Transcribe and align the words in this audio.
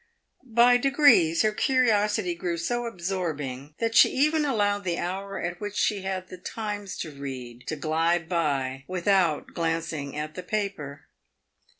By 0.47 0.77
degrees 0.77 1.43
her 1.43 1.51
curiosity 1.51 2.33
grew 2.33 2.57
so 2.57 2.87
absorbing 2.87 3.75
that 3.77 3.93
she 3.93 4.09
even 4.09 4.45
allowed 4.45 4.83
the 4.83 4.97
hour 4.97 5.39
at 5.39 5.61
which 5.61 5.75
she 5.75 6.01
had 6.01 6.27
the 6.29 6.39
Times 6.39 6.97
to 7.01 7.11
read 7.11 7.67
to 7.67 7.75
glide 7.75 8.27
by 8.27 8.83
without 8.87 9.41
even 9.43 9.53
glancing 9.53 10.17
at 10.17 10.33
the 10.33 10.41
paper. 10.41 11.05